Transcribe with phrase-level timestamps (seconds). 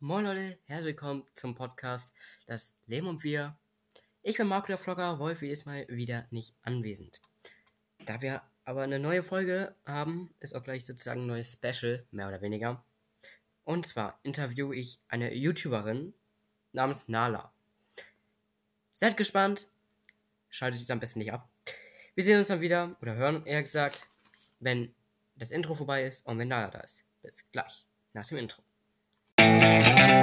[0.00, 2.12] Moin Leute, herzlich willkommen zum Podcast
[2.44, 3.56] Das Leben und wir.
[4.22, 7.22] Ich bin Marco der Vlogger, Wolfi ist mal wieder nicht anwesend.
[8.04, 12.28] Da wir aber eine neue Folge haben, ist auch gleich sozusagen ein neues Special, mehr
[12.28, 12.84] oder weniger.
[13.64, 16.12] Und zwar interviewe ich eine YouTuberin
[16.72, 17.50] namens Nala.
[18.92, 19.66] Seid gespannt,
[20.50, 21.48] schaltet es am besten nicht ab.
[22.14, 24.10] Wir sehen uns dann wieder, oder hören eher gesagt,
[24.60, 24.94] wenn
[25.36, 27.06] das Intro vorbei ist und wenn Nala da ist.
[27.22, 28.62] Bis gleich, nach dem Intro.
[29.86, 30.15] Thank you.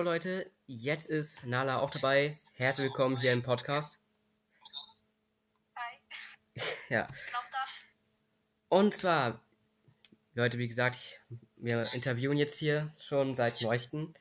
[0.00, 2.34] So Leute, jetzt ist Nala auch dabei.
[2.54, 3.98] Herzlich willkommen hier im Podcast.
[5.76, 6.00] Hi,
[6.88, 7.64] Ja, da.
[8.70, 9.44] und zwar,
[10.32, 11.20] Leute, wie gesagt, ich,
[11.56, 14.14] wir interviewen jetzt hier schon seit neuestem.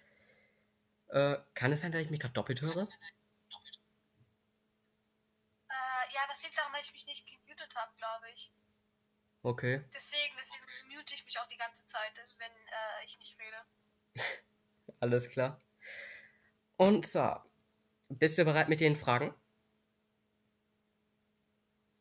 [1.07, 2.75] Äh, kann es sein, dass ich mich gerade doppelt höre?
[2.75, 2.83] Äh,
[5.69, 8.51] ja, das liegt daran, dass ich mich nicht gemutet habe, glaube ich.
[9.43, 9.81] Okay.
[9.95, 13.63] Deswegen, deswegen mute ich mich auch die ganze Zeit, wenn äh, ich nicht rede.
[14.99, 15.61] Alles klar.
[16.79, 17.45] Und zwar,
[18.07, 19.35] bist du bereit mit den Fragen?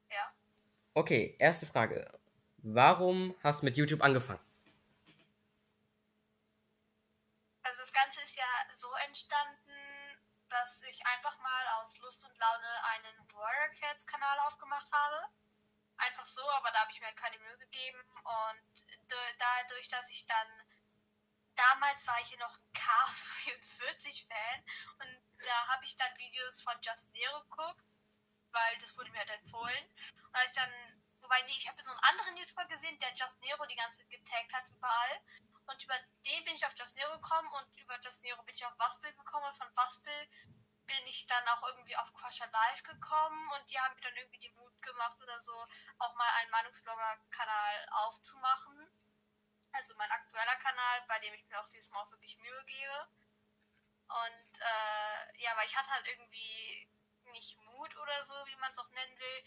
[0.09, 0.33] Ja.
[0.95, 2.09] Okay, erste Frage.
[2.59, 4.39] Warum hast du mit YouTube angefangen?
[7.65, 9.75] Also das Ganze ist ja so entstanden,
[10.49, 15.27] dass ich einfach mal aus Lust und Laune einen Warrior Cats Kanal aufgemacht habe.
[15.97, 17.99] Einfach so, aber da habe ich mir halt keine Mühe gegeben.
[18.23, 18.85] Und
[19.39, 20.68] dadurch, dass ich dann
[21.59, 24.65] damals war ich ja noch ein Chaos 44 Fan
[25.01, 27.97] und da habe ich dann Videos von Just Nero geguckt,
[28.53, 29.85] weil das wurde mir halt empfohlen.
[30.17, 30.73] Und als ich dann,
[31.21, 34.11] wobei nee, ich habe so einen anderen YouTuber gesehen, der Just Nero die ganze Zeit
[34.11, 35.21] getaggt hat überall.
[35.67, 38.65] Und über den bin ich auf Just Nero gekommen und über Just Nero bin ich
[38.65, 40.29] auf Waspel gekommen und von Waspel
[40.87, 44.39] bin ich dann auch irgendwie auf Quasha Live gekommen und die haben mir dann irgendwie
[44.39, 45.55] den Mut gemacht oder so,
[45.99, 48.78] auch mal einen Meinungsblogger-Kanal aufzumachen.
[49.73, 53.09] Also mein aktueller Kanal, bei dem ich mir auch dieses Mal auch wirklich Mühe gebe.
[54.09, 56.89] Und äh, ja, aber ich hatte halt irgendwie
[57.33, 59.45] nicht Mut oder so, wie man es auch nennen will,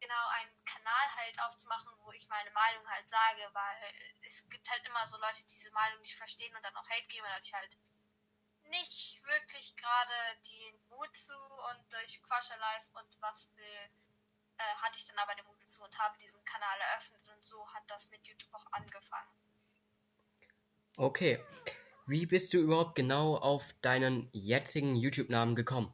[0.00, 4.84] genau einen Kanal halt aufzumachen, wo ich meine Meinung halt sage, weil es gibt halt
[4.86, 7.46] immer so Leute, die diese Meinung nicht verstehen und dann auch Hate geben und hatte
[7.46, 7.76] ich halt
[8.64, 11.36] nicht wirklich gerade den Mut zu
[11.70, 13.90] und durch Quasha Live und Waspel
[14.58, 17.66] äh, hatte ich dann aber den Mut zu und habe diesen Kanal eröffnet und so
[17.74, 19.43] hat das mit YouTube auch angefangen.
[20.96, 21.44] Okay.
[22.06, 25.92] Wie bist du überhaupt genau auf deinen jetzigen YouTube-Namen gekommen?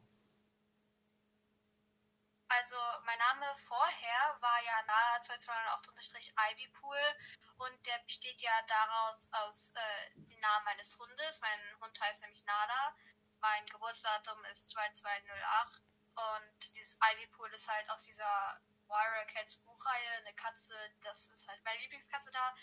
[2.49, 2.75] Also
[3.05, 4.77] mein Name vorher war ja
[5.17, 6.97] Nala2208-Ivypool
[7.57, 11.39] und der besteht ja daraus aus äh, dem Namen meines Hundes.
[11.41, 12.93] Mein Hund heißt nämlich Nala.
[13.39, 15.81] Mein Geburtsdatum ist 2208
[16.13, 21.63] und dieses Ivypool ist halt aus dieser Warrior Cats Buchreihe eine Katze, das ist halt
[21.63, 22.53] meine Lieblingskatze da.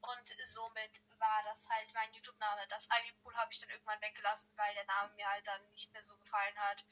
[0.00, 2.66] Und somit war das halt mein YouTube-Name.
[2.68, 6.02] Das Ivypool habe ich dann irgendwann weggelassen, weil der Name mir halt dann nicht mehr
[6.02, 6.84] so gefallen hat.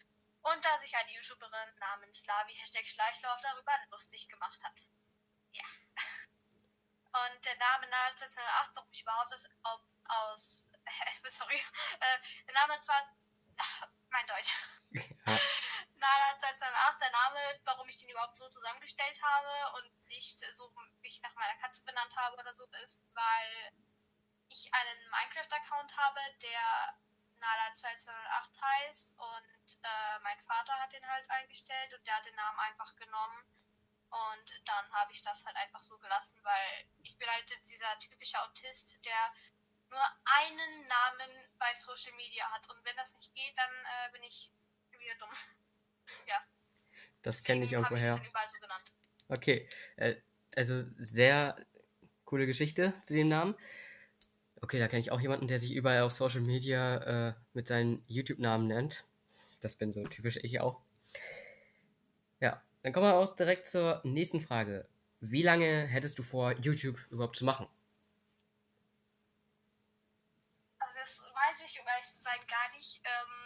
[0.42, 4.86] Und da sich eine YouTuberin namens Lavi Hashtag Schleichlauf darüber lustig gemacht hat.
[5.52, 5.64] Ja.
[7.26, 10.68] Und der Name Nala 2008, warum ich überhaupt aus, auf, aus
[11.26, 11.56] sorry,
[12.00, 13.02] äh, der Name zwar,
[13.56, 14.52] ach, mein Deutsch.
[14.90, 15.02] Ja.
[15.94, 20.72] Nala 2008, der Name, warum ich den überhaupt so zusammengestellt habe und nicht so
[21.02, 23.72] mich nach meiner Katze benannt habe oder so, ist, weil
[24.48, 26.98] ich einen Minecraft-Account habe, der
[27.38, 32.34] Nala 208 heißt und äh, mein Vater hat den halt eingestellt und der hat den
[32.34, 33.44] Namen einfach genommen
[34.10, 38.40] und dann habe ich das halt einfach so gelassen, weil ich bin halt dieser typische
[38.42, 39.34] Autist, der
[39.90, 44.22] nur einen Namen bei Social Media hat und wenn das nicht geht, dann äh, bin
[44.22, 44.52] ich
[44.98, 45.30] wieder dumm.
[46.26, 46.42] ja.
[47.22, 48.12] Das kenne ich irgendwoher.
[48.12, 48.92] mich dann überall so genannt.
[49.28, 49.68] Okay.
[49.96, 50.16] Äh,
[50.54, 51.56] also sehr
[52.24, 53.54] coole Geschichte zu dem Namen.
[54.62, 58.02] Okay, da kenne ich auch jemanden, der sich überall auf Social Media äh, mit seinen
[58.06, 59.04] YouTube-Namen nennt.
[59.60, 60.80] Das bin so typisch ich auch.
[62.40, 64.88] Ja, dann kommen wir auch direkt zur nächsten Frage.
[65.20, 67.66] Wie lange hättest du vor, YouTube überhaupt zu machen?
[70.78, 73.02] Also das weiß ich, um ehrlich zu sein, gar nicht.
[73.04, 73.45] Ähm,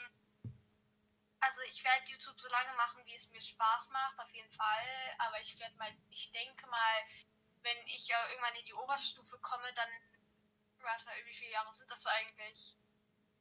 [1.41, 5.15] also ich werde YouTube so lange machen, wie es mir Spaß macht, auf jeden Fall.
[5.19, 7.05] Aber ich werde mal, ich denke mal,
[7.63, 9.91] wenn ich äh, irgendwann in die Oberstufe komme, dann,
[10.81, 12.77] warte mal, wie viele Jahre sind das eigentlich?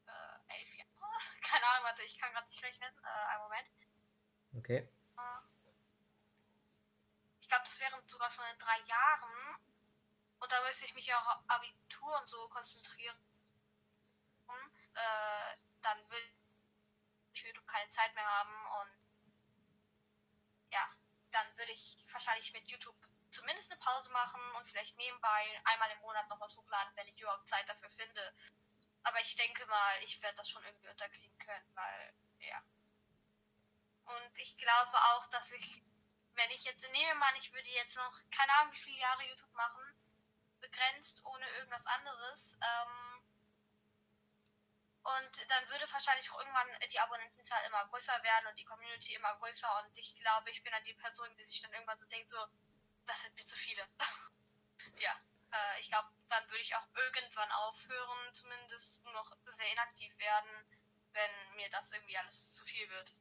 [0.06, 0.90] Äh, elf Jahre?
[1.42, 2.94] Keine warte, ich kann gerade nicht rechnen.
[3.04, 3.70] Äh, einen Moment.
[4.56, 4.90] Okay.
[7.42, 9.60] Ich glaube, das wären sogar schon in drei Jahren.
[10.40, 13.18] Und da müsste ich mich ja auch auf Abitur und so konzentrieren.
[14.94, 16.39] Äh, dann würde
[17.34, 19.00] ich YouTube keine Zeit mehr haben und
[20.72, 20.88] ja,
[21.32, 22.96] dann würde ich wahrscheinlich mit YouTube
[23.32, 27.20] zumindest eine Pause machen und vielleicht nebenbei einmal im Monat noch was hochladen, wenn ich
[27.20, 28.36] überhaupt Zeit dafür finde.
[29.04, 32.62] Aber ich denke mal, ich werde das schon irgendwie unterkriegen können, weil, ja.
[34.06, 35.84] Und ich glaube auch, dass ich,
[36.34, 39.54] wenn ich jetzt nehme mal, ich würde jetzt noch, keine Ahnung, wie viele Jahre YouTube
[39.54, 39.84] machen,
[40.60, 43.09] begrenzt, ohne irgendwas anderes, ähm,
[45.18, 49.36] und dann würde wahrscheinlich auch irgendwann die Abonnentenzahl immer größer werden und die Community immer
[49.38, 49.68] größer.
[49.84, 52.38] Und ich glaube, ich bin dann die Person, die sich dann irgendwann so denkt, so,
[53.06, 53.82] das sind mir zu viele.
[55.00, 55.12] ja,
[55.52, 60.50] äh, ich glaube, dann würde ich auch irgendwann aufhören, zumindest nur noch sehr inaktiv werden,
[61.14, 63.16] wenn mir das irgendwie alles zu viel wird.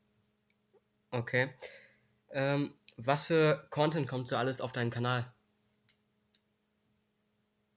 [1.10, 1.58] Okay.
[2.30, 5.32] Ähm, was für Content kommt so alles auf deinen Kanal?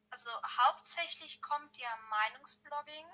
[0.10, 0.30] Also
[0.66, 3.06] hauptsächlich kommt ja Meinungsblogging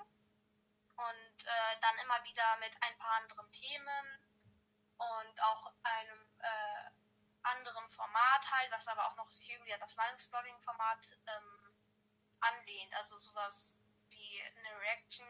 [0.98, 4.18] und äh, dann immer wieder mit ein paar anderen Themen
[4.98, 6.90] und auch einem äh,
[7.42, 11.72] anderen Format halt, was aber auch noch sich irgendwie an das Meinungsblogging-Format ähm,
[12.40, 12.94] anlehnt.
[12.98, 13.78] Also sowas
[14.10, 15.26] wie eine Reaction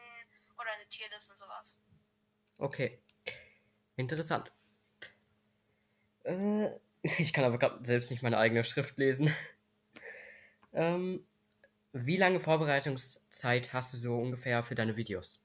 [0.57, 1.79] oder eine Tierlist und sowas.
[2.57, 3.01] Okay.
[3.95, 4.51] Interessant.
[6.23, 9.33] Äh, ich kann aber gerade selbst nicht meine eigene Schrift lesen.
[10.73, 11.25] ähm,
[11.91, 15.43] wie lange Vorbereitungszeit hast du so ungefähr für deine Videos?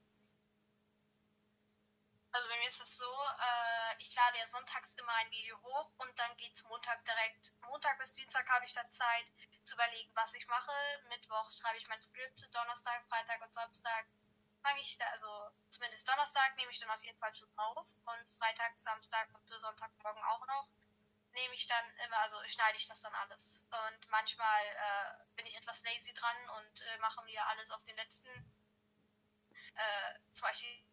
[4.15, 7.53] lade ja sonntags immer ein Video hoch und dann geht Montag direkt.
[7.61, 9.25] Montag bis Dienstag habe ich dann Zeit
[9.63, 10.71] zu überlegen, was ich mache.
[11.09, 14.05] Mittwoch schreibe ich mein Skript, Donnerstag, Freitag und Samstag
[14.63, 15.27] fange ich da, also
[15.69, 20.23] zumindest Donnerstag nehme ich dann auf jeden Fall schon auf und Freitag, Samstag und Sonntagmorgen
[20.23, 20.67] auch noch
[21.35, 23.65] nehme ich dann immer, also schneide ich das dann alles.
[23.69, 27.95] Und manchmal äh, bin ich etwas lazy dran und äh, mache mir alles auf den
[27.97, 28.29] letzten,
[29.75, 30.84] äh, zum Beispiel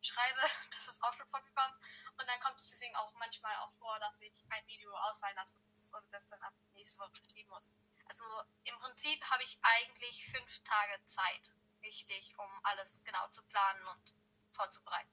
[0.00, 0.40] schreibe,
[0.72, 1.74] das ist auch schon vorgekommen.
[2.18, 5.56] Und dann kommt es deswegen auch manchmal auch vor, dass ich ein Video ausfallen lasse
[5.56, 7.74] und das dann ab nächste Woche verschieben muss.
[8.08, 8.24] Also
[8.64, 14.14] im Prinzip habe ich eigentlich fünf Tage Zeit, richtig, um alles genau zu planen und
[14.52, 15.10] vorzubereiten.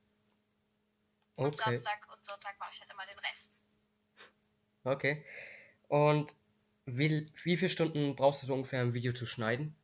[1.36, 1.46] Okay.
[1.46, 3.54] Und Samstag und Sonntag mache ich halt immer den Rest.
[4.84, 5.26] Okay.
[5.88, 6.36] Und
[6.86, 9.76] wie, wie viele Stunden brauchst du so ungefähr, ein Video zu schneiden?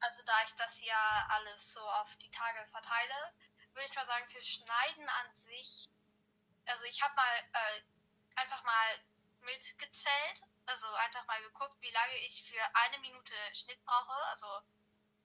[0.00, 3.32] Also da ich das ja alles so auf die Tage verteile,
[3.72, 5.86] würde ich mal sagen, für Schneiden an sich,
[6.66, 7.82] also ich habe mal äh,
[8.36, 9.04] einfach mal
[9.40, 14.62] mitgezählt, also einfach mal geguckt, wie lange ich für eine Minute Schnitt brauche, also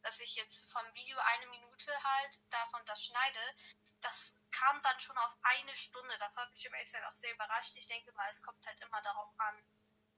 [0.02, 3.40] dass ich jetzt vom Video eine Minute halt davon das schneide,
[4.02, 6.18] das kam dann schon auf eine Stunde.
[6.18, 7.76] Das hat mich im Excel auch sehr überrascht.
[7.76, 9.64] Ich denke mal, es kommt halt immer darauf an,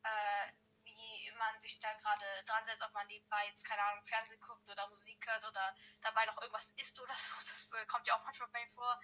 [0.04, 0.52] äh,
[1.51, 4.88] man sich da gerade dran setzt, ob man nebenbei jetzt, keine Ahnung, Fernsehen guckt oder
[4.90, 7.34] Musik hört oder dabei noch irgendwas isst oder so.
[7.54, 9.00] Das äh, kommt ja auch manchmal bei mir vor.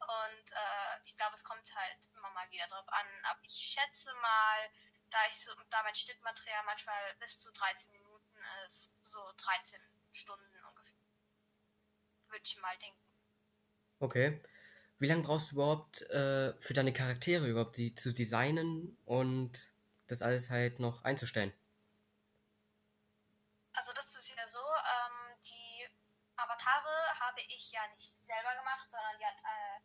[0.00, 3.06] Und äh, ich glaube, es kommt halt immer mal wieder drauf an.
[3.24, 4.70] Aber ich schätze mal,
[5.10, 9.80] da ich so, da mein Schnittmaterial manchmal bis zu 13 Minuten ist, so 13
[10.12, 11.00] Stunden ungefähr.
[12.28, 13.00] Würde ich mal denken.
[14.00, 14.42] Okay.
[14.98, 19.72] Wie lange brauchst du überhaupt äh, für deine Charaktere überhaupt, sie zu designen und
[20.06, 21.52] das alles halt noch einzustellen?
[23.74, 25.88] Also das ist ja so, ähm, die
[26.36, 29.80] Avatare habe ich ja nicht selber gemacht, sondern die hat äh,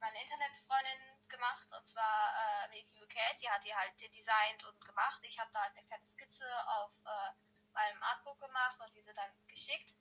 [0.00, 5.20] meine Internetfreundin gemacht, und zwar äh, Milky Cat, die hat die halt designt und gemacht.
[5.22, 7.32] Ich habe da halt eine kleine Skizze auf äh,
[7.72, 9.94] meinem Artbook gemacht und diese dann geschickt.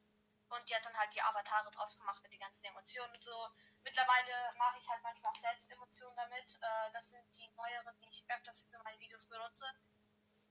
[0.49, 3.49] Und die hat dann halt die Avatare draus gemacht mit den ganzen Emotionen und so.
[3.83, 6.59] Mittlerweile mache ich halt manchmal auch selbst Emotionen damit.
[6.61, 9.65] Äh, das sind die neueren, die ich öfters in meinen Videos benutze.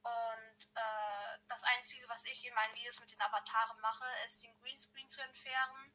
[0.05, 4.55] Und äh, das Einzige, was ich in meinen Videos mit den Avataren mache, ist den
[4.61, 5.93] Greenscreen zu entfernen,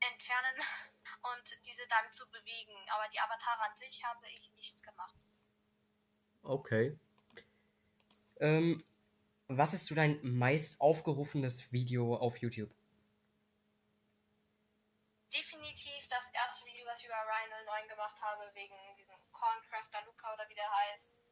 [0.00, 0.56] entfernen
[1.34, 2.74] und diese dann zu bewegen.
[2.90, 5.14] Aber die Avatare an sich habe ich nicht gemacht.
[6.42, 6.98] Okay.
[8.40, 8.84] Ähm,
[9.48, 12.74] was ist so dein meist aufgerufenes Video auf YouTube?
[15.32, 20.32] Definitiv das erste Video, was ich über Ryan 09 gemacht habe, wegen diesem Corncrafter Luca
[20.34, 21.23] oder wie der heißt.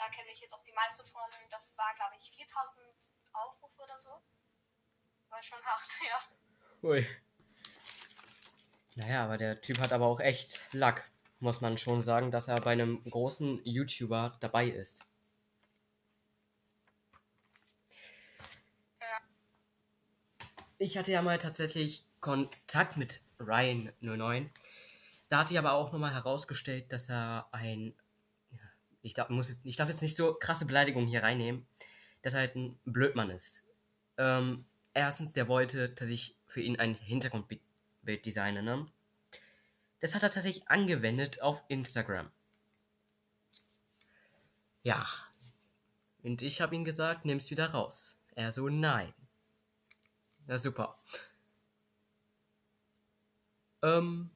[0.00, 1.20] Da kenne ich jetzt auch die meiste von.
[1.50, 2.88] Das war, glaube ich, 4000
[3.34, 4.08] Aufrufe oder so.
[5.28, 6.88] War schon hart, ja.
[6.88, 7.06] Ui.
[8.96, 11.04] Naja, aber der Typ hat aber auch echt Luck,
[11.38, 15.04] muss man schon sagen, dass er bei einem großen YouTuber dabei ist.
[19.00, 19.20] Ja.
[20.78, 24.48] ich hatte ja mal tatsächlich Kontakt mit Ryan09.
[25.28, 27.94] Da hat sich aber auch nochmal herausgestellt, dass er ein.
[29.02, 31.66] Ich darf, muss, ich darf jetzt nicht so krasse Beleidigungen hier reinnehmen,
[32.22, 33.64] dass er halt ein Blödmann ist.
[34.18, 38.86] Ähm, erstens, der wollte, dass ich für ihn ein Hintergrundbild designe, ne?
[40.00, 42.30] Das hat er tatsächlich angewendet auf Instagram.
[44.82, 45.06] Ja.
[46.22, 48.16] Und ich habe ihm gesagt, nimm's wieder raus.
[48.34, 49.12] Er so, nein.
[50.46, 50.98] Na super.
[53.82, 54.30] Ähm.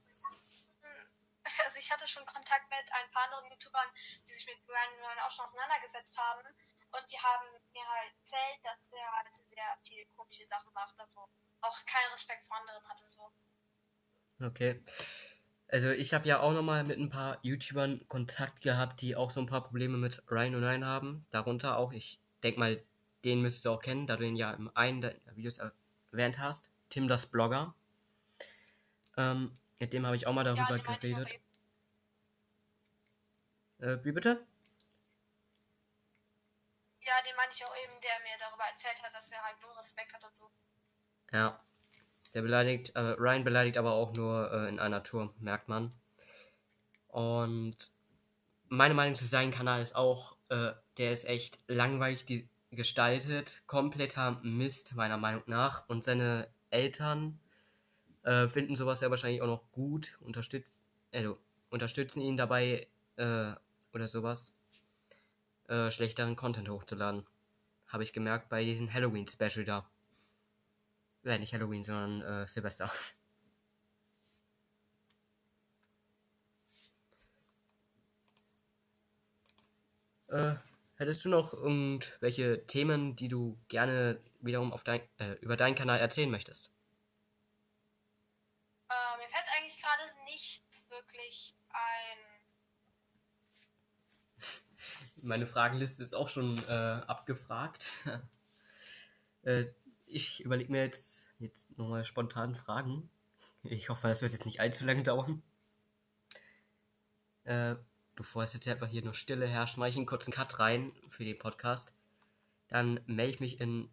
[1.66, 2.24] Also ich hatte schon
[2.74, 3.88] mit ein paar anderen YouTubern,
[4.26, 6.42] die sich mit Brian auch schon auseinandergesetzt haben.
[6.90, 10.98] Und die haben mir halt erzählt, dass er halt sehr viele komische Sachen macht.
[10.98, 11.28] Also
[11.60, 13.32] auch keinen Respekt vor anderen hatte so.
[14.40, 14.84] Okay.
[15.68, 19.40] Also ich habe ja auch nochmal mit ein paar YouTubern Kontakt gehabt, die auch so
[19.40, 21.26] ein paar Probleme mit Ryan 09 haben.
[21.30, 22.82] Darunter auch, ich denke mal,
[23.24, 26.70] den müsstest du auch kennen, da du ihn ja im einen der Videos erwähnt hast.
[26.90, 27.74] Tim das Blogger.
[29.16, 31.28] Ähm, mit dem habe ich auch mal darüber ja, geredet.
[33.78, 34.46] Äh, wie bitte?
[37.00, 39.76] Ja, den meinte ich auch eben, der mir darüber erzählt hat, dass er halt nur
[39.78, 40.50] Respekt hat und so.
[41.32, 41.60] Ja.
[42.32, 45.94] Der beleidigt, äh, Ryan beleidigt aber auch nur äh, in einer Tour, merkt man.
[47.08, 47.92] Und
[48.68, 54.94] meine Meinung zu seinem Kanal ist auch, äh, der ist echt langweilig gestaltet, kompletter Mist
[54.94, 55.88] meiner Meinung nach.
[55.88, 57.38] Und seine Eltern
[58.24, 60.80] äh, finden sowas ja wahrscheinlich auch noch gut, unterstütz,
[61.12, 61.38] also,
[61.70, 63.52] unterstützen ihn dabei äh,
[63.92, 64.54] oder sowas,
[65.68, 67.26] äh, schlechteren Content hochzuladen.
[67.88, 69.88] Habe ich gemerkt bei diesem Halloween-Special da.
[71.24, 72.90] Äh, nicht Halloween, sondern äh, Silvester.
[80.28, 80.56] äh,
[80.96, 85.98] hättest du noch irgendwelche Themen, die du gerne wiederum auf dein, äh, über deinen Kanal
[85.98, 86.70] erzählen möchtest?
[88.90, 92.18] Äh, mir fällt eigentlich gerade nichts wirklich ein.
[95.24, 97.86] Meine Fragenliste ist auch schon äh, abgefragt.
[99.42, 99.64] äh,
[100.04, 103.08] ich überlege mir jetzt, jetzt nochmal spontan Fragen.
[103.62, 105.42] Ich hoffe, das wird jetzt nicht allzu lange dauern.
[107.44, 107.76] Äh,
[108.14, 111.24] bevor es jetzt einfach hier nur Stille herrscht, mache ich einen kurzen Cut rein für
[111.24, 111.94] den Podcast.
[112.68, 113.90] Dann melde ich mich in ein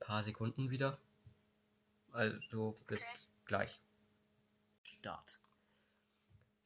[0.00, 0.98] paar Sekunden wieder.
[2.10, 3.18] Also bis okay.
[3.44, 3.80] gleich.
[4.82, 5.40] Start.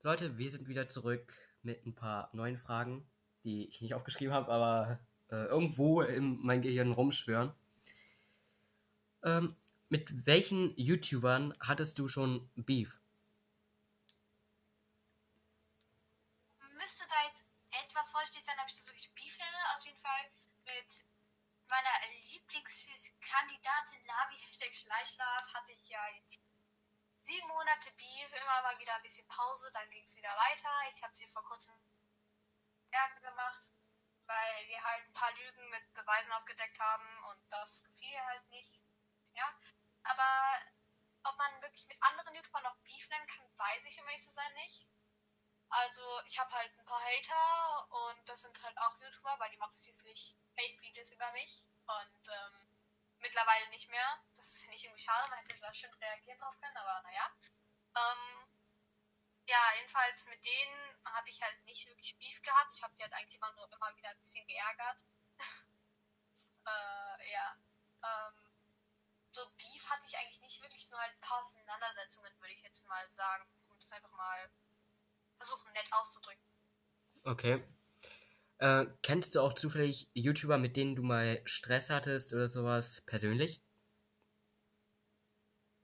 [0.05, 1.35] Leute, wir sind wieder zurück
[1.65, 3.05] mit ein paar neuen Fragen,
[3.45, 4.99] die ich nicht aufgeschrieben habe, aber
[5.31, 7.53] äh, irgendwo in mein Gehirn rumschwören.
[9.25, 9.57] Ähm,
[9.89, 13.01] mit welchen YouTubern hattest du schon Beef?
[16.79, 19.77] Müsste da jetzt etwas vorstehen sein, ob ich das wirklich Beef nenne.
[19.77, 20.31] Auf jeden Fall
[20.65, 21.05] mit
[21.69, 21.95] meiner
[22.33, 26.41] Lieblingskandidatin Lavi, Hashtag Schleichlaf, hatte ich ja jetzt
[27.19, 30.69] sieben Monate Beef, immer mal wieder ein bisschen Pause, dann ging es wieder weiter.
[30.93, 31.73] Ich habe sie vor kurzem
[32.93, 33.73] Ärger gemacht,
[34.27, 38.81] weil wir halt ein paar Lügen mit Beweisen aufgedeckt haben und das gefiel halt nicht.
[39.35, 39.53] Ja,
[40.05, 40.61] aber
[41.25, 44.31] ob man wirklich mit anderen YouTubern noch Beef nennen kann, weiß ich, um ehrlich zu
[44.31, 44.89] sein, nicht.
[45.69, 49.57] Also, ich habe halt ein paar Hater und das sind halt auch YouTuber, weil die
[49.57, 52.69] machen schließlich Hate-Videos über mich und ähm,
[53.21, 54.21] mittlerweile nicht mehr.
[54.37, 57.31] Das finde ich irgendwie schade, man hätte da schön reagieren drauf können, aber naja.
[57.97, 58.42] Ähm,
[59.53, 62.75] ja, jedenfalls mit denen habe ich halt nicht wirklich Beef gehabt.
[62.75, 65.05] Ich habe die halt eigentlich immer nur immer wieder ein bisschen geärgert.
[66.67, 67.57] äh, ja.
[68.03, 68.51] Ähm,
[69.33, 72.87] so Beef hatte ich eigentlich nicht wirklich, nur halt ein paar Auseinandersetzungen, würde ich jetzt
[72.87, 73.45] mal sagen.
[73.69, 74.51] Um das einfach mal
[75.37, 76.45] versuchen, nett auszudrücken.
[77.25, 77.63] Okay.
[78.59, 83.61] Äh, kennst du auch zufällig YouTuber, mit denen du mal Stress hattest oder sowas persönlich?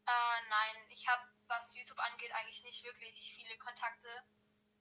[0.06, 4.08] Äh, nein, ich habe, was YouTube angeht, eigentlich nicht wirklich viele Kontakte.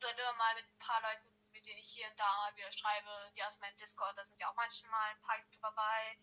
[0.02, 2.72] Nur immer mal mit ein paar Leuten, mit denen ich hier und da mal wieder
[2.72, 6.18] schreibe, die aus meinem Discord, da sind ja auch manchmal ein paar dabei.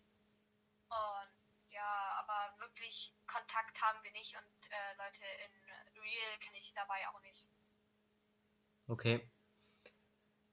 [0.87, 1.35] Und
[1.69, 7.07] ja, aber wirklich Kontakt haben wir nicht und äh, Leute in Real kenne ich dabei
[7.09, 7.49] auch nicht.
[8.87, 9.29] Okay.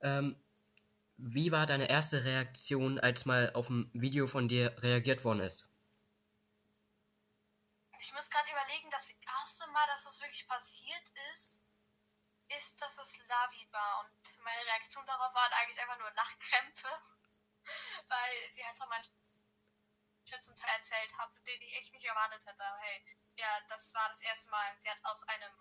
[0.01, 0.43] Ähm,
[1.17, 5.72] wie war deine erste Reaktion, als mal auf ein Video von dir reagiert worden ist?
[8.03, 11.61] Ich muss gerade überlegen, das erste Mal, dass das wirklich passiert ist,
[12.49, 14.01] ist, dass es Lavi war.
[14.01, 16.89] Und meine Reaktion darauf war eigentlich einfach nur Lachkrämpfe.
[18.09, 19.03] Weil sie einfach mein
[20.41, 22.65] zum Teil erzählt habe, den ich echt nicht erwartet hätte.
[22.81, 23.05] Hey,
[23.37, 24.77] ja, das war das erste Mal.
[24.81, 25.53] Sie hat aus einem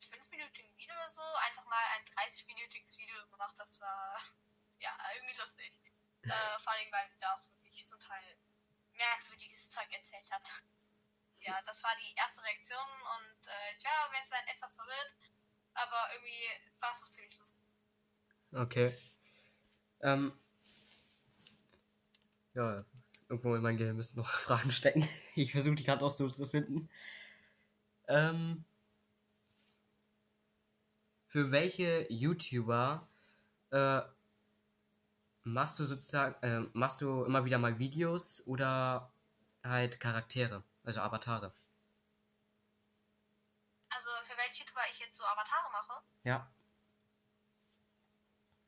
[0.00, 3.58] 5-minütigen Video oder so einfach mal ein 30-minütiges Video gemacht.
[3.58, 4.22] Das war
[4.78, 5.80] ja irgendwie lustig.
[6.26, 8.36] Äh, vor allem, weil sie da auch wirklich zum Teil
[8.94, 10.64] merkwürdiges Zeug erzählt hat.
[11.40, 12.78] Ja, das war die erste Reaktion
[13.18, 15.16] und äh, ich war jetzt dann etwas verwirrt,
[15.74, 17.62] aber irgendwie war es auch ziemlich lustig.
[18.52, 18.92] Okay.
[20.00, 20.32] Ähm,
[22.54, 22.84] ja,
[23.28, 25.08] irgendwo in meinem Gehirn müssen noch Fragen stecken.
[25.34, 26.88] Ich versuche die gerade auch so zu finden.
[28.08, 28.64] Ähm,
[31.26, 33.06] für welche YouTuber
[33.70, 34.00] äh,
[35.42, 39.12] machst du sozusagen, äh, machst du immer wieder mal Videos oder
[39.62, 41.52] halt Charaktere, also Avatare?
[43.90, 46.02] Also für welche YouTuber ich jetzt so Avatare mache?
[46.22, 46.50] Ja.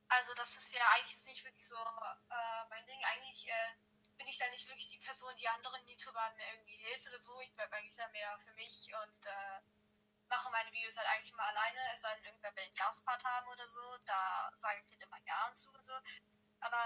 [0.09, 2.99] Also das ist ja eigentlich nicht wirklich so äh, mein Ding.
[3.05, 3.77] Eigentlich äh,
[4.17, 7.41] bin ich dann nicht wirklich die Person, die anderen YouTubern irgendwie hilft oder so.
[7.41, 9.61] Ich bleibe eigentlich da mehr für mich und äh,
[10.29, 13.49] mache meine Videos halt eigentlich mal alleine, es sei denn, irgendwer will einen Gastpart haben
[13.49, 13.97] oder so.
[14.07, 15.95] Da sage ich halt immer Ja zu und so.
[16.61, 16.83] Aber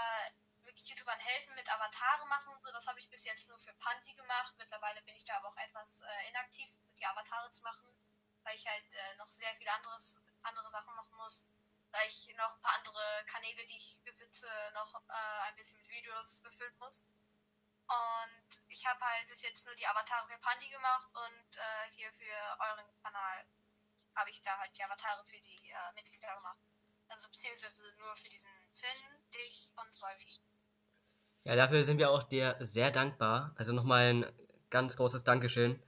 [0.65, 3.73] wirklich YouTubern helfen mit Avatare machen und so, das habe ich bis jetzt nur für
[3.75, 4.55] Panty gemacht.
[4.59, 7.89] Mittlerweile bin ich da aber auch etwas äh, inaktiv, die Avatare zu machen,
[8.45, 11.47] weil ich halt äh, noch sehr viele anderes, andere Sachen machen muss.
[11.91, 15.91] Weil ich noch ein paar andere Kanäle, die ich besitze, noch äh, ein bisschen mit
[15.91, 17.05] Videos befüllen muss.
[17.87, 22.11] Und ich habe halt bis jetzt nur die Avatare für Pandy gemacht und äh, hier
[22.15, 23.47] für euren Kanal
[24.15, 26.59] habe ich da halt die Avatare für die äh, Mitglieder gemacht.
[27.09, 30.41] Also beziehungsweise nur für diesen Finn, dich und Wolfi.
[31.45, 33.53] Ja, dafür sind wir auch dir sehr dankbar.
[33.57, 34.33] Also nochmal ein
[34.71, 35.83] ganz großes Dankeschön,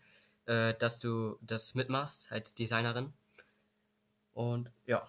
[0.47, 3.13] äh, dass du das mitmachst als Designerin.
[4.33, 5.09] Und ja.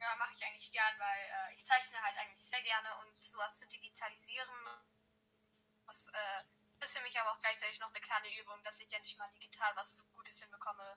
[0.00, 3.54] Ja, mache ich eigentlich gern, weil äh, ich zeichne halt eigentlich sehr gerne und sowas
[3.54, 4.48] zu digitalisieren,
[5.90, 9.18] das äh, ist für mich aber auch gleichzeitig noch eine kleine Übung, dass ich endlich
[9.18, 10.96] mal digital was Gutes hinbekomme.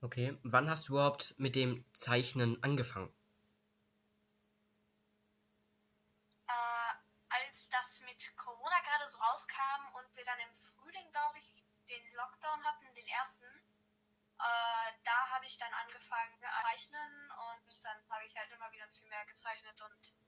[0.00, 3.14] Okay, wann hast du überhaupt mit dem Zeichnen angefangen?
[6.48, 6.94] Äh,
[7.28, 12.14] als das mit Corona gerade so rauskam und wir dann im Frühling, glaube ich, den
[12.14, 18.24] Lockdown hatten, den ersten, äh, da habe ich dann angefangen zu zeichnen und dann habe
[18.26, 20.18] ich halt immer wieder ein bisschen mehr gezeichnet und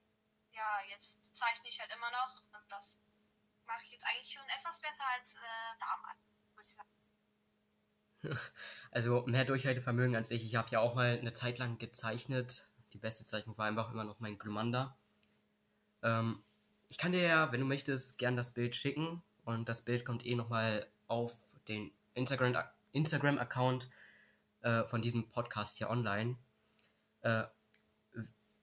[0.52, 3.00] ja, jetzt zeichne ich halt immer noch und das
[3.66, 6.18] mache ich jetzt eigentlich schon etwas besser als äh, damals,
[6.56, 6.88] muss ich sagen.
[8.90, 10.44] Also mehr Durchhaltevermögen als ich.
[10.44, 12.68] Ich habe ja auch mal eine Zeit lang gezeichnet.
[12.92, 14.98] Die beste Zeichnung war einfach immer noch mein Glumanda.
[16.02, 16.42] Ähm,
[16.88, 19.22] ich kann dir ja, wenn du möchtest, gern das Bild schicken.
[19.44, 21.32] Und das Bild kommt eh nochmal auf
[21.68, 23.88] den Instagram- Instagram-Account
[24.62, 26.36] äh, von diesem Podcast hier online.
[27.22, 27.44] Äh,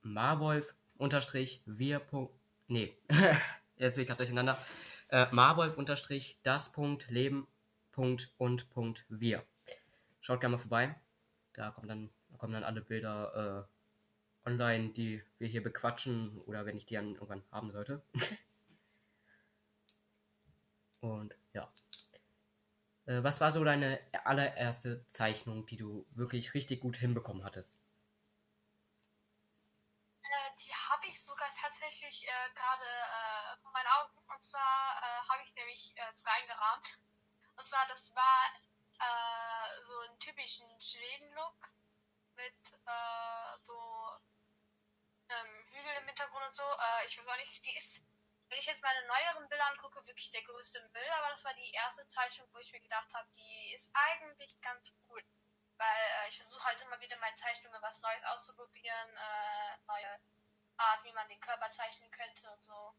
[0.02, 2.00] Marwolf unterstrich wir.
[2.68, 2.94] Nee,
[3.76, 4.58] jetzt bin ich gerade durcheinander.
[5.08, 7.48] Äh, Marwolf unterstrich das Punkt Leben
[7.92, 9.42] Punkt und Punkt wir.
[10.20, 10.94] Schaut gerne mal vorbei.
[11.54, 13.66] Da kommen dann, da kommen dann alle Bilder
[14.46, 18.02] äh, online, die wir hier bequatschen oder wenn ich die dann irgendwann haben sollte.
[21.00, 21.72] und ja.
[23.06, 27.74] Äh, was war so deine allererste Zeichnung, die du wirklich richtig gut hinbekommen hattest?
[30.60, 34.18] Die habe ich sogar tatsächlich äh, gerade äh, vor meinen Augen.
[34.26, 36.98] Und zwar äh, habe ich nämlich äh, sogar eingerahmt.
[37.56, 38.52] Und zwar, das war
[38.98, 41.70] äh, so einen typischen Schweden-Look
[42.34, 44.18] mit äh, so
[45.28, 46.64] ähm, Hügel im Hintergrund und so.
[47.06, 48.02] Ich weiß auch nicht, die ist,
[48.48, 51.70] wenn ich jetzt meine neueren Bilder angucke, wirklich der größte Müll, aber das war die
[51.72, 55.22] erste Zeichnung, wo ich mir gedacht habe, die ist eigentlich ganz cool.
[55.76, 60.20] Weil äh, ich versuche halt immer wieder meine Zeichnungen was Neues auszuprobieren, äh, neue
[60.78, 62.94] Art, wie man den Körper zeichnen könnte und so.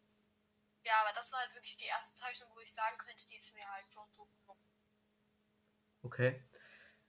[0.83, 3.53] Ja, aber das war halt wirklich die erste Zeichnung, wo ich sagen könnte, die ist
[3.53, 4.63] mir halt schon so gelungen.
[6.03, 6.43] Okay.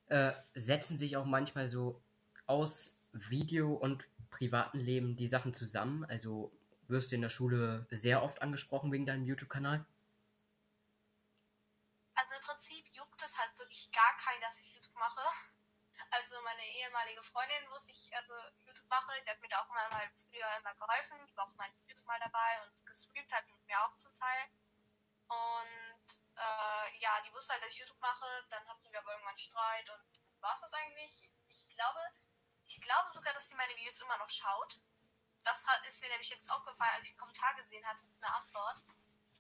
[0.07, 2.03] Äh, setzen sich auch manchmal so
[2.47, 6.05] aus Video und privaten Leben die Sachen zusammen?
[6.05, 6.53] Also
[6.89, 9.85] wirst du in der Schule sehr oft angesprochen wegen deinem YouTube-Kanal?
[12.15, 15.21] Also im Prinzip juckt es halt wirklich gar keinen, dass ich YouTube mache.
[16.11, 19.91] Also meine ehemalige Freundin wusste ich, also YouTube mache, die hat mir da auch mal
[19.91, 23.65] halt früher immer geholfen, die war auch meine Videos mal dabei und gestreamt hat mit
[23.67, 24.51] mir auch zum Teil.
[25.29, 29.39] Und äh, ja, die wusste halt, dass ich YouTube mache, dann hatten wir aber irgendwann
[29.39, 31.33] Streit und war es das eigentlich.
[31.47, 32.01] Ich glaube,
[32.67, 34.81] ich glaube sogar, dass sie meine Videos immer noch schaut.
[35.45, 38.83] Das ist mir nämlich jetzt aufgefallen, als ich einen Kommentar gesehen hatte mit einer Antwort.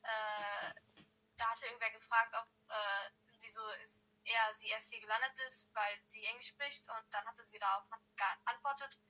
[0.03, 0.75] Äh,
[1.37, 6.01] da hatte irgendwer gefragt, ob äh, wieso ist er sie erst hier gelandet ist, weil
[6.07, 7.85] sie Englisch spricht und dann hatte sie darauf
[8.17, 9.01] geantwortet.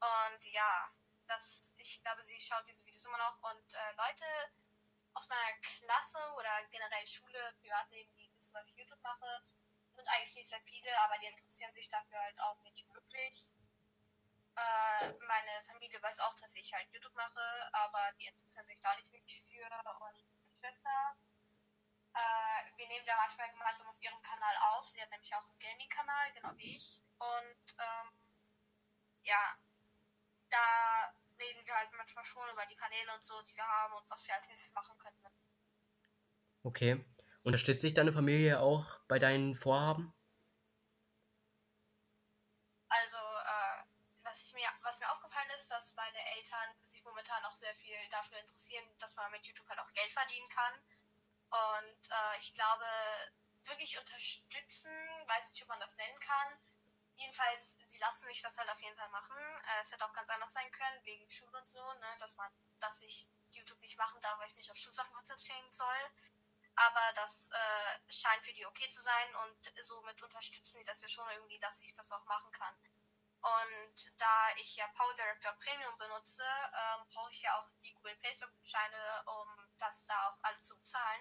[0.00, 0.90] Und ja,
[1.26, 4.26] das, ich glaube, sie schaut diese Videos immer noch und äh, Leute
[5.14, 9.42] aus meiner Klasse oder generell Schule, Privatleben, die wissen, was ich YouTube mache,
[9.94, 13.46] sind eigentlich nicht sehr viele, aber die interessieren sich dafür halt auch nicht wirklich.
[14.56, 18.94] Äh, meine Familie weiß auch, dass ich halt YouTube mache, aber die interessieren sich da
[18.96, 19.64] nicht wirklich für.
[19.64, 20.24] Und meine
[20.58, 21.16] Schwester
[22.14, 24.86] Äh, wir nehmen da manchmal gemeinsam auf ihrem Kanal auf.
[24.86, 27.02] Sie hat nämlich auch einen Gaming-Kanal, genau wie ich.
[27.18, 28.12] Und ähm,
[29.22, 29.56] ja,
[30.50, 34.10] da reden wir halt manchmal schon über die Kanäle und so, die wir haben und
[34.10, 35.28] was wir als nächstes machen könnten.
[36.62, 37.04] Okay.
[37.44, 40.14] Unterstützt sich deine Familie auch bei deinen Vorhaben?
[42.88, 43.82] Also, äh,
[44.22, 47.96] was, ich mir, was mir aufgefallen ist, dass meine Eltern sich momentan auch sehr viel
[48.10, 50.74] dafür interessieren, dass man mit YouTube halt auch Geld verdienen kann.
[51.52, 52.86] Und äh, ich glaube,
[53.64, 54.92] wirklich unterstützen,
[55.28, 56.58] weiß nicht, ob man das nennen kann.
[57.14, 59.36] Jedenfalls, sie lassen mich das halt auf jeden Fall machen.
[59.38, 62.50] Äh, es hätte auch ganz anders sein können, wegen Schule und so, ne, dass man,
[62.80, 66.10] dass ich YouTube nicht machen darf, weil ich mich auf Schulsachen konzentrieren soll
[66.76, 71.08] aber das äh, scheint für die okay zu sein und somit unterstützen die das ja
[71.08, 72.74] schon irgendwie, dass ich das auch machen kann.
[73.42, 78.16] Und da ich ja Power Director Premium benutze, ähm, brauche ich ja auch die Google
[78.16, 81.20] Play Store Gutscheine, um das da auch alles zu bezahlen.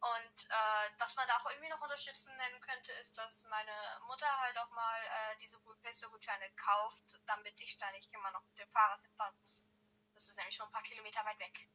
[0.00, 3.70] Und äh, was man da auch irgendwie noch unterstützen nennen könnte, ist, dass meine
[4.06, 8.10] Mutter halt auch mal äh, diese Google Play Store Gutscheine kauft, damit ich da nicht
[8.14, 9.66] immer noch mit dem Fahrrad hinfahren muss.
[10.14, 11.68] Das ist nämlich schon ein paar Kilometer weit weg.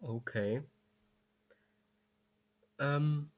[0.00, 0.66] Okay.
[2.78, 3.30] Ähm,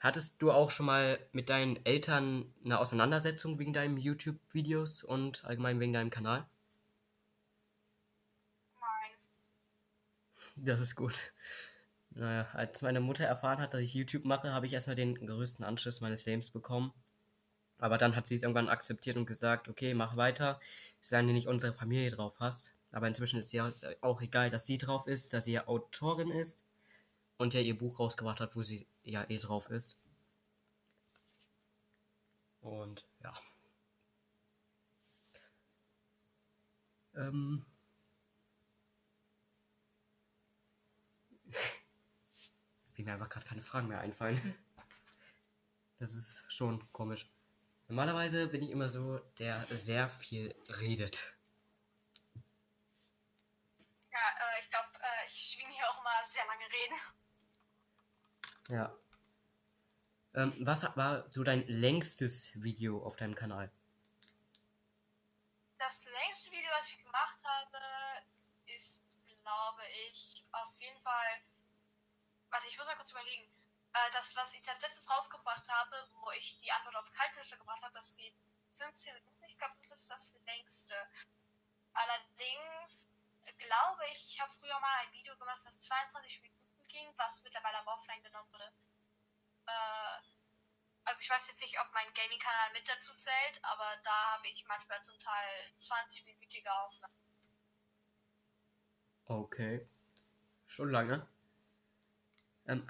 [0.00, 5.78] hattest du auch schon mal mit deinen Eltern eine Auseinandersetzung wegen deinen YouTube-Videos und allgemein
[5.78, 6.48] wegen deinem Kanal?
[8.80, 9.18] Nein.
[10.56, 11.32] Das ist gut.
[12.10, 15.64] Naja, als meine Mutter erfahren hat, dass ich YouTube mache, habe ich erstmal den größten
[15.64, 16.92] Anschluss meines Lebens bekommen.
[17.78, 20.60] Aber dann hat sie es irgendwann akzeptiert und gesagt, okay, mach weiter,
[21.00, 22.74] solange du nicht unsere Familie drauf hast.
[22.90, 26.64] Aber inzwischen ist ja auch egal, dass sie drauf ist, dass sie ja Autorin ist
[27.36, 30.00] und ja ihr Buch rausgebracht hat, wo sie ja eh drauf ist.
[32.60, 33.34] Und ja.
[37.14, 37.64] Ähm.
[42.98, 44.58] Wie mir einfach gerade keine Fragen mehr einfallen.
[46.00, 47.30] Das ist schon komisch.
[47.86, 51.32] Normalerweise bin ich immer so, der sehr viel redet.
[54.10, 56.96] Ja, äh, ich glaube, äh, ich schwinge hier auch mal sehr lange reden.
[58.68, 58.98] Ja.
[60.34, 63.70] Ähm, was war so dein längstes Video auf deinem Kanal?
[65.78, 67.78] Das längste Video, was ich gemacht habe,
[68.74, 71.42] ist, glaube ich, auf jeden Fall.
[72.50, 73.44] Warte, ich muss mal kurz überlegen.
[73.92, 77.82] Äh, das, was ich als letztes rausgebracht habe, wo ich die Antwort auf Kaltfische gemacht
[77.82, 78.34] habe, das geht
[78.74, 79.44] 15 Minuten.
[79.46, 80.94] Ich glaube, das ist das längste.
[81.94, 83.08] Allerdings
[83.58, 87.78] glaube ich, ich habe früher mal ein Video gemacht, was 22 Minuten ging, was mittlerweile
[87.78, 88.72] aber offline genommen wurde.
[89.66, 90.20] Äh,
[91.04, 94.66] also ich weiß jetzt nicht, ob mein Gaming-Kanal mit dazu zählt, aber da habe ich
[94.66, 97.14] manchmal zum Teil 20-minütige Aufnahmen.
[99.24, 99.88] Okay.
[100.66, 101.26] Schon lange.
[102.68, 102.86] Ähm,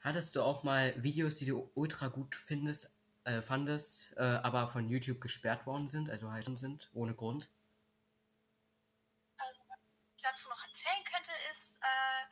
[0.00, 2.90] hattest du auch mal Videos, die du ultra gut findest,
[3.24, 7.50] äh, fandest, äh, aber von YouTube gesperrt worden sind, also halt sind, ohne Grund?
[9.36, 9.78] Also, was
[10.16, 12.24] ich dazu noch erzählen könnte, ist, äh,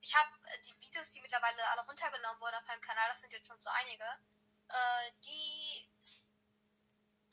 [0.00, 3.32] ich habe äh, die Videos, die mittlerweile alle runtergenommen wurden auf meinem Kanal, das sind
[3.32, 4.04] jetzt schon so einige,
[4.68, 5.88] äh, die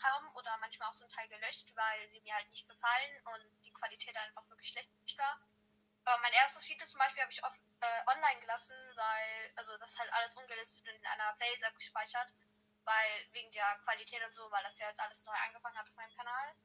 [0.04, 3.72] haben oder manchmal auch zum Teil gelöscht, weil sie mir halt nicht gefallen und die
[3.72, 5.40] Qualität einfach wirklich schlecht war.
[6.06, 9.98] Aber mein erstes Video zum Beispiel habe ich off, äh, online gelassen, weil, also das
[9.98, 12.34] halt alles ungelistet und in einer Blazer gespeichert,
[12.84, 15.96] weil wegen der Qualität und so, weil das ja jetzt alles neu angefangen hat auf
[15.96, 16.56] meinem Kanal.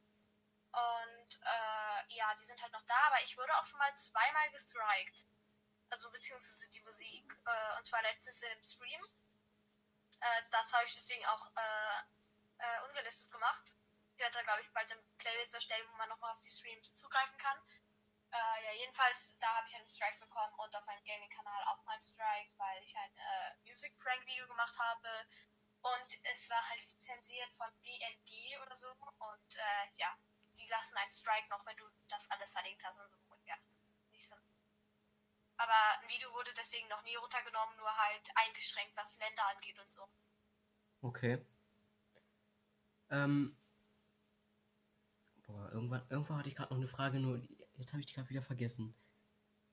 [0.73, 4.51] Und äh, ja, die sind halt noch da, aber ich wurde auch schon mal zweimal
[4.51, 5.27] gestrikt
[5.91, 9.01] also beziehungsweise die Musik, äh, und zwar letztens im Stream.
[10.21, 12.03] Äh, das habe ich deswegen auch äh,
[12.59, 13.77] äh ungelistet gemacht.
[14.13, 16.95] Ich werde da, glaube ich, bald eine Playlist erstellen, wo man nochmal auf die Streams
[16.95, 17.59] zugreifen kann.
[18.31, 21.93] Äh, ja, jedenfalls, da habe ich einen Strike bekommen und auf meinem Gaming-Kanal auch mal
[21.93, 25.09] einen Strike, weil ich ein äh, Music-Prank-Video gemacht habe.
[25.81, 28.91] Und es war halt lizenziert von DNG oder so.
[28.91, 29.59] Und
[29.95, 30.13] ja,
[30.59, 33.39] die lassen einen Strike noch, wenn du das alles verlinkt hast und so.
[33.45, 33.57] Ja,
[34.11, 34.35] nicht so
[35.59, 39.91] aber ein Video wurde deswegen noch nie runtergenommen, nur halt eingeschränkt, was Länder angeht und
[39.91, 40.09] so.
[41.03, 41.45] Okay.
[43.11, 43.57] Ähm.
[45.47, 47.43] Boah, irgendwann, irgendwo hatte ich gerade noch eine Frage, nur
[47.79, 48.95] jetzt habe ich die gerade wieder vergessen.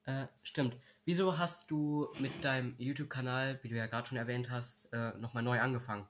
[0.04, 0.76] Äh, stimmt.
[1.04, 5.42] Wieso hast du mit deinem YouTube-Kanal, wie du ja gerade schon erwähnt hast, äh, nochmal
[5.42, 6.08] neu angefangen?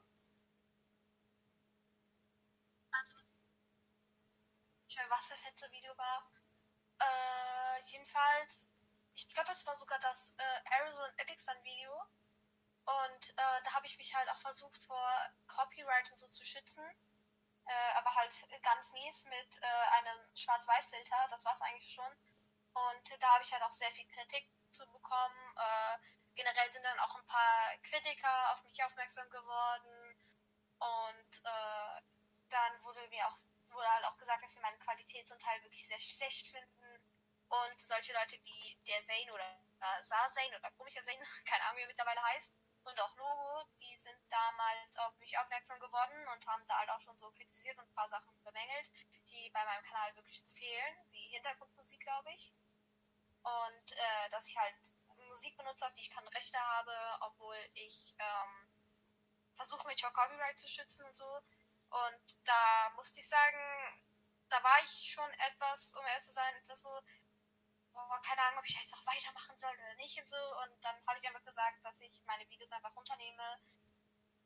[2.91, 3.15] Also,
[5.09, 6.31] was das letzte Video war.
[6.99, 8.69] Äh, jedenfalls
[9.17, 11.91] ich glaube, es war sogar das äh, Arizona Epic Sun Video.
[12.85, 15.11] Und äh, da habe ich mich halt auch versucht, vor
[15.47, 16.83] Copyright und so zu schützen.
[17.67, 19.65] Äh, aber halt ganz mies mit äh,
[19.99, 21.27] einem Schwarz-Weiß-Filter.
[21.29, 22.11] Das war es eigentlich schon.
[22.73, 25.55] Und da habe ich halt auch sehr viel Kritik zu bekommen.
[25.57, 25.97] Äh,
[26.35, 30.15] generell sind dann auch ein paar Kritiker auf mich aufmerksam geworden
[30.79, 32.01] und äh,
[32.49, 33.37] dann wurde mir auch
[33.69, 37.01] wurde halt auch gesagt, dass sie meine Qualität zum Teil wirklich sehr schlecht finden
[37.49, 39.49] und solche Leute wie der Zane oder
[39.81, 42.55] äh, Zane oder komischer Zane, keine Ahnung wie er mittlerweile heißt,
[42.87, 47.01] und auch Logo, die sind damals auf mich aufmerksam geworden und haben da halt auch
[47.01, 48.91] schon so kritisiert und ein paar Sachen bemängelt,
[49.29, 52.53] die bei meinem Kanal wirklich fehlen, wie Hintergrundmusik, glaube ich.
[53.43, 54.93] Und äh, dass ich halt
[55.29, 58.69] Musik benutze, auf die ich keine Rechte habe, obwohl ich ähm,
[59.53, 61.29] versuche, mich vor Copyright zu schützen und so.
[61.89, 64.03] Und da musste ich sagen,
[64.49, 67.01] da war ich schon etwas, um ehrlich zu sein, etwas so,
[67.97, 70.37] oh, keine Ahnung, ob ich jetzt noch weitermachen soll oder nicht und so.
[70.63, 73.59] Und dann habe ich einfach gesagt, dass ich meine Videos einfach runternehme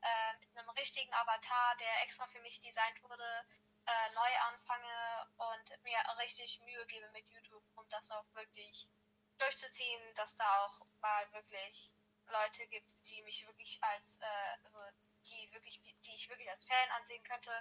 [0.01, 3.45] äh, mit einem richtigen Avatar, der extra für mich designt wurde,
[3.85, 8.87] äh, neu anfange und mir richtig Mühe gebe mit YouTube, um das auch wirklich
[9.37, 11.91] durchzuziehen, dass da auch mal wirklich
[12.27, 14.79] Leute gibt, die mich wirklich als, äh, also
[15.25, 17.51] die wirklich, die ich wirklich als Fan ansehen könnte.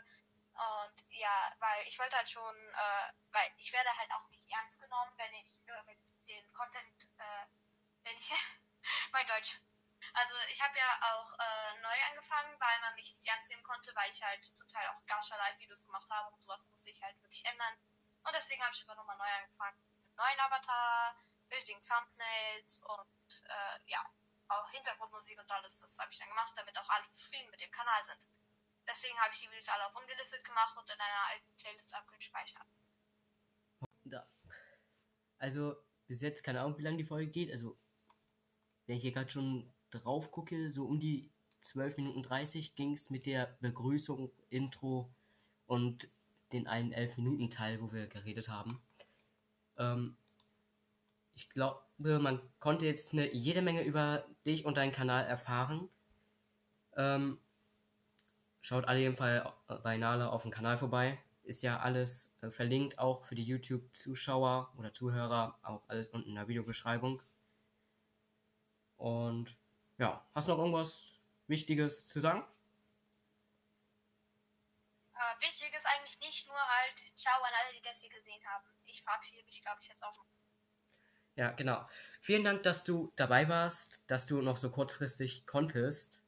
[0.54, 4.80] Und ja, weil ich wollte halt schon, äh, weil ich werde halt auch nicht ernst
[4.82, 5.96] genommen, wenn ich äh,
[6.28, 7.46] den Content, äh,
[8.02, 8.32] wenn ich
[9.12, 9.60] mein Deutsch.
[10.12, 13.94] Also ich habe ja auch äh, neu angefangen, weil man mich nicht ernst nehmen konnte,
[13.94, 17.20] weil ich halt zum Teil auch Gacha Live-Videos gemacht habe und sowas muss ich halt
[17.22, 17.74] wirklich ändern.
[18.24, 19.78] Und deswegen habe ich einfach nochmal neu angefangen.
[20.02, 21.16] Mit neuen Avatar,
[21.50, 24.04] richtigen Thumbnails und äh, ja,
[24.48, 25.80] auch Hintergrundmusik und alles.
[25.80, 28.28] Das habe ich dann gemacht, damit auch alle zufrieden mit dem Kanal sind.
[28.86, 32.66] Deswegen habe ich die Videos alle auf ungelistet gemacht und in einer alten Playlist abgespeichert.
[34.04, 34.26] Da.
[35.40, 35.74] Also,
[36.06, 37.50] bis jetzt keine Ahnung, wie lange die Folge geht.
[37.50, 37.76] Also,
[38.86, 41.30] wenn ich hier gerade schon drauf gucke, so um die
[41.62, 45.10] 12 Minuten 30 ging es mit der Begrüßung, Intro
[45.66, 46.08] und
[46.52, 48.80] den einen 11 Minuten Teil, wo wir geredet haben.
[49.78, 50.16] Ähm,
[51.34, 55.88] ich glaube, man konnte jetzt eine jede Menge über dich und deinen Kanal erfahren.
[56.96, 57.38] Ähm,
[58.60, 61.18] schaut alle jeden Fall bei Nala auf dem Kanal vorbei.
[61.50, 66.36] Ist ja alles äh, verlinkt, auch für die YouTube-Zuschauer oder Zuhörer, auch alles unten in
[66.36, 67.20] der Videobeschreibung.
[68.96, 69.58] Und
[69.98, 72.44] ja, hast du noch irgendwas Wichtiges zu sagen?
[75.12, 78.68] Äh, wichtig ist eigentlich nicht nur halt, ciao an alle, die das hier gesehen haben.
[78.84, 80.24] Ich verabschiede mich, glaube ich, jetzt auch.
[81.34, 81.84] Ja, genau.
[82.20, 86.22] Vielen Dank, dass du dabei warst, dass du noch so kurzfristig konntest,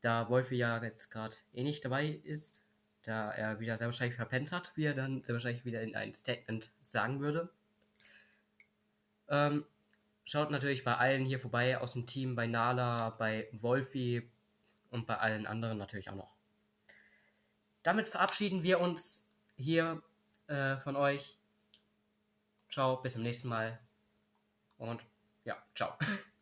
[0.00, 2.62] da Wolfi ja jetzt gerade eh nicht dabei ist,
[3.08, 6.12] da er wieder sehr wahrscheinlich verpennt hat, wie er dann sehr wahrscheinlich wieder in ein
[6.12, 7.48] Statement sagen würde.
[9.28, 9.64] Ähm,
[10.24, 14.30] schaut natürlich bei allen hier vorbei aus dem Team, bei Nala, bei Wolfi
[14.90, 16.34] und bei allen anderen natürlich auch noch.
[17.82, 20.02] Damit verabschieden wir uns hier
[20.46, 21.38] äh, von euch.
[22.68, 23.78] Ciao, bis zum nächsten Mal.
[24.76, 25.02] Und
[25.44, 25.96] ja, ciao.